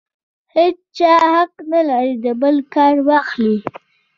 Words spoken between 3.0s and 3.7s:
واخلي.